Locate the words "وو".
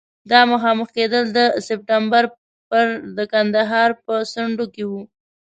4.89-5.01